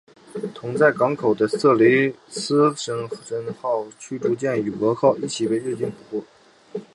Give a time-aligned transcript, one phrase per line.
[0.55, 2.73] 同在港口中的色雷斯
[3.29, 6.23] 人号驱逐舰与蛾号一起被日军俘
[6.73, 6.81] 获。